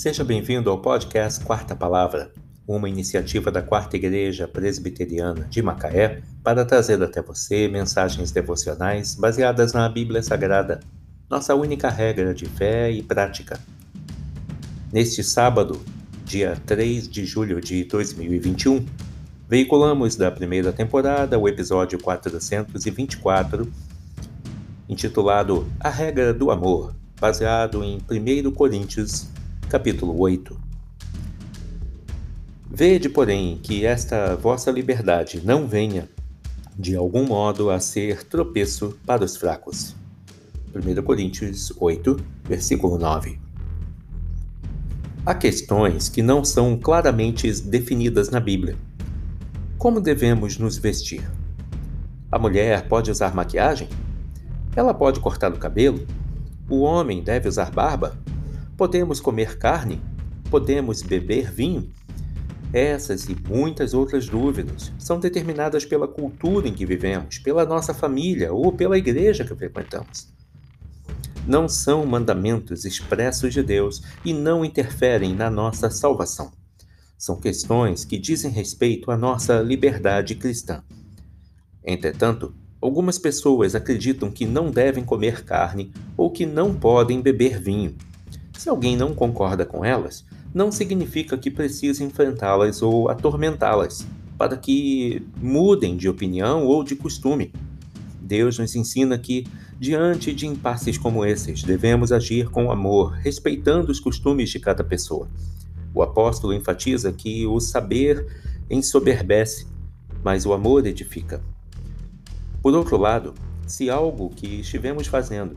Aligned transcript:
Seja 0.00 0.24
bem-vindo 0.24 0.70
ao 0.70 0.80
podcast 0.80 1.44
Quarta 1.44 1.76
Palavra, 1.76 2.32
uma 2.66 2.88
iniciativa 2.88 3.50
da 3.50 3.60
Quarta 3.60 3.96
Igreja 3.96 4.48
Presbiteriana 4.48 5.46
de 5.50 5.60
Macaé 5.60 6.22
para 6.42 6.64
trazer 6.64 7.02
até 7.02 7.20
você 7.20 7.68
mensagens 7.68 8.30
devocionais 8.30 9.14
baseadas 9.14 9.74
na 9.74 9.86
Bíblia 9.90 10.22
Sagrada, 10.22 10.80
nossa 11.28 11.54
única 11.54 11.90
regra 11.90 12.32
de 12.32 12.46
fé 12.46 12.90
e 12.90 13.02
prática. 13.02 13.60
Neste 14.90 15.22
sábado, 15.22 15.78
dia 16.24 16.56
3 16.64 17.06
de 17.06 17.26
julho 17.26 17.60
de 17.60 17.84
2021, 17.84 18.86
veiculamos 19.46 20.16
da 20.16 20.30
primeira 20.30 20.72
temporada 20.72 21.38
o 21.38 21.46
episódio 21.46 21.98
424, 21.98 23.70
intitulado 24.88 25.70
A 25.78 25.90
Regra 25.90 26.32
do 26.32 26.50
Amor, 26.50 26.94
baseado 27.20 27.84
em 27.84 27.98
1 28.10 28.50
Coríntios 28.52 29.28
capítulo 29.70 30.18
8. 30.18 30.60
Vede, 32.68 33.08
porém, 33.08 33.56
que 33.62 33.86
esta 33.86 34.34
vossa 34.34 34.68
liberdade 34.68 35.40
não 35.44 35.68
venha, 35.68 36.08
de 36.76 36.96
algum 36.96 37.24
modo, 37.24 37.70
a 37.70 37.78
ser 37.78 38.24
tropeço 38.24 38.98
para 39.06 39.24
os 39.24 39.36
fracos. 39.36 39.94
1 40.74 41.02
Coríntios 41.04 41.72
8, 41.78 42.16
versículo 42.42 42.98
9. 42.98 43.38
Há 45.24 45.34
questões 45.36 46.08
que 46.08 46.20
não 46.20 46.44
são 46.44 46.76
claramente 46.76 47.48
definidas 47.62 48.28
na 48.28 48.40
Bíblia. 48.40 48.76
Como 49.78 50.00
devemos 50.00 50.58
nos 50.58 50.78
vestir? 50.78 51.22
A 52.32 52.40
mulher 52.40 52.88
pode 52.88 53.08
usar 53.08 53.36
maquiagem? 53.36 53.88
Ela 54.74 54.92
pode 54.92 55.20
cortar 55.20 55.52
o 55.52 55.58
cabelo? 55.58 56.04
O 56.68 56.80
homem 56.80 57.22
deve 57.22 57.48
usar 57.48 57.70
barba? 57.70 58.18
Podemos 58.80 59.20
comer 59.20 59.58
carne? 59.58 60.00
Podemos 60.50 61.02
beber 61.02 61.52
vinho? 61.52 61.92
Essas 62.72 63.28
e 63.28 63.36
muitas 63.46 63.92
outras 63.92 64.26
dúvidas 64.26 64.90
são 64.98 65.20
determinadas 65.20 65.84
pela 65.84 66.08
cultura 66.08 66.66
em 66.66 66.72
que 66.72 66.86
vivemos, 66.86 67.38
pela 67.38 67.66
nossa 67.66 67.92
família 67.92 68.54
ou 68.54 68.72
pela 68.72 68.96
igreja 68.96 69.44
que 69.44 69.54
frequentamos. 69.54 70.28
Não 71.46 71.68
são 71.68 72.06
mandamentos 72.06 72.86
expressos 72.86 73.52
de 73.52 73.62
Deus 73.62 74.00
e 74.24 74.32
não 74.32 74.64
interferem 74.64 75.34
na 75.34 75.50
nossa 75.50 75.90
salvação. 75.90 76.50
São 77.18 77.36
questões 77.36 78.06
que 78.06 78.16
dizem 78.16 78.50
respeito 78.50 79.10
à 79.10 79.16
nossa 79.18 79.60
liberdade 79.60 80.34
cristã. 80.36 80.82
Entretanto, 81.84 82.54
algumas 82.80 83.18
pessoas 83.18 83.74
acreditam 83.74 84.30
que 84.30 84.46
não 84.46 84.70
devem 84.70 85.04
comer 85.04 85.44
carne 85.44 85.92
ou 86.16 86.30
que 86.30 86.46
não 86.46 86.74
podem 86.74 87.20
beber 87.20 87.60
vinho 87.60 87.94
se 88.60 88.68
alguém 88.68 88.94
não 88.94 89.14
concorda 89.14 89.64
com 89.64 89.82
elas, 89.82 90.22
não 90.52 90.70
significa 90.70 91.38
que 91.38 91.50
precise 91.50 92.04
enfrentá-las 92.04 92.82
ou 92.82 93.08
atormentá-las, 93.08 94.06
para 94.36 94.54
que 94.54 95.26
mudem 95.40 95.96
de 95.96 96.10
opinião 96.10 96.66
ou 96.66 96.84
de 96.84 96.94
costume. 96.94 97.54
Deus 98.20 98.58
nos 98.58 98.76
ensina 98.76 99.16
que, 99.16 99.46
diante 99.78 100.34
de 100.34 100.46
impasses 100.46 100.98
como 100.98 101.24
esses, 101.24 101.62
devemos 101.62 102.12
agir 102.12 102.50
com 102.50 102.70
amor, 102.70 103.12
respeitando 103.12 103.90
os 103.90 103.98
costumes 103.98 104.50
de 104.50 104.60
cada 104.60 104.84
pessoa. 104.84 105.26
O 105.94 106.02
apóstolo 106.02 106.52
enfatiza 106.52 107.10
que 107.10 107.46
o 107.46 107.58
saber 107.60 108.26
ensoberbece, 108.68 109.66
mas 110.22 110.44
o 110.44 110.52
amor 110.52 110.86
edifica. 110.86 111.42
Por 112.60 112.74
outro 112.74 112.98
lado, 112.98 113.32
se 113.66 113.88
algo 113.88 114.28
que 114.28 114.60
estivemos 114.60 115.06
fazendo 115.06 115.56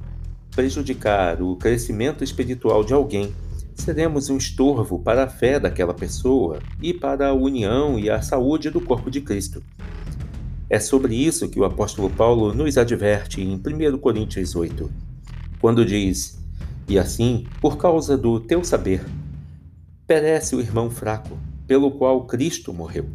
prejudicar 0.53 1.41
o 1.41 1.55
crescimento 1.55 2.23
espiritual 2.23 2.83
de 2.83 2.93
alguém, 2.93 3.33
seremos 3.75 4.29
um 4.29 4.37
estorvo 4.37 4.99
para 4.99 5.23
a 5.23 5.27
fé 5.27 5.59
daquela 5.59 5.93
pessoa 5.93 6.59
e 6.81 6.93
para 6.93 7.29
a 7.29 7.33
união 7.33 7.97
e 7.97 8.09
a 8.09 8.21
saúde 8.21 8.69
do 8.69 8.79
corpo 8.79 9.09
de 9.09 9.21
Cristo. 9.21 9.63
É 10.69 10.79
sobre 10.79 11.15
isso 11.15 11.49
que 11.49 11.59
o 11.59 11.65
apóstolo 11.65 12.09
Paulo 12.09 12.53
nos 12.53 12.77
adverte 12.77 13.41
em 13.41 13.55
1 13.55 13.97
Coríntios 13.97 14.55
8, 14.55 14.89
quando 15.59 15.85
diz: 15.85 16.39
E 16.87 16.97
assim, 16.97 17.45
por 17.61 17.77
causa 17.77 18.17
do 18.17 18.39
teu 18.39 18.63
saber, 18.63 19.03
perece 20.07 20.55
o 20.55 20.59
irmão 20.59 20.89
fraco, 20.89 21.37
pelo 21.67 21.91
qual 21.91 22.25
Cristo 22.25 22.73
morreu. 22.73 23.09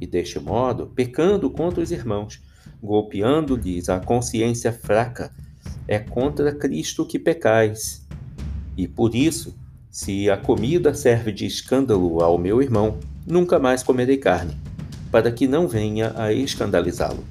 E 0.00 0.06
deste 0.06 0.38
modo, 0.38 0.86
pecando 0.94 1.50
contra 1.50 1.82
os 1.82 1.90
irmãos, 1.90 2.40
golpeando-lhes 2.82 3.88
a 3.88 3.98
consciência 3.98 4.72
fraca, 4.72 5.32
é 5.88 5.98
contra 5.98 6.54
Cristo 6.54 7.06
que 7.06 7.18
pecais. 7.18 8.06
E 8.76 8.86
por 8.86 9.14
isso, 9.14 9.54
se 9.90 10.28
a 10.28 10.36
comida 10.36 10.92
serve 10.92 11.32
de 11.32 11.46
escândalo 11.46 12.22
ao 12.22 12.36
meu 12.36 12.60
irmão, 12.60 12.98
nunca 13.26 13.58
mais 13.58 13.82
comerei 13.82 14.18
carne, 14.18 14.56
para 15.10 15.30
que 15.32 15.46
não 15.46 15.66
venha 15.66 16.12
a 16.16 16.32
escandalizá-lo. 16.32 17.24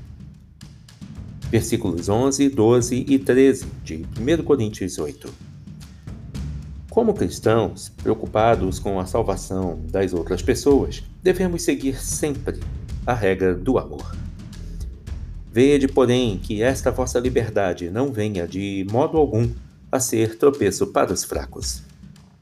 Versículos 1.51 2.09
11, 2.09 2.49
12 2.49 3.05
e 3.07 3.19
13 3.19 3.65
de 3.83 4.05
1 4.19 4.43
Coríntios 4.43 4.97
8. 4.97 5.31
Como 6.89 7.13
cristãos, 7.13 7.89
preocupados 8.01 8.79
com 8.79 8.99
a 8.99 9.05
salvação 9.05 9.79
das 9.91 10.13
outras 10.13 10.41
pessoas, 10.41 11.03
devemos 11.21 11.61
seguir 11.61 12.01
sempre 12.01 12.59
a 13.05 13.13
regra 13.13 13.53
do 13.53 13.77
amor. 13.77 14.24
Vede, 15.55 15.87
porém, 15.87 16.37
que 16.37 16.61
esta 16.61 16.91
vossa 16.91 17.17
liberdade 17.17 17.89
não 17.89 18.11
venha 18.11 18.45
de 18.45 18.85
modo 18.91 19.17
algum 19.17 19.49
a 19.89 20.01
ser 20.01 20.37
tropeço 20.37 20.87
para 20.87 21.13
os 21.13 21.23
fracos. 21.23 21.81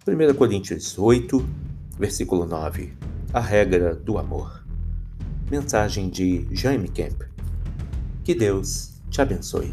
1 0.07 0.33
Coríntios 0.33 0.97
8, 0.97 1.47
versículo 1.95 2.43
9. 2.43 2.91
A 3.31 3.39
regra 3.39 3.93
do 3.93 4.17
amor. 4.17 4.65
Mensagem 5.51 6.09
de 6.09 6.47
Jaime 6.49 6.89
Kemp. 6.89 7.21
Que 8.23 8.33
Deus 8.33 8.93
te 9.11 9.21
abençoe. 9.21 9.71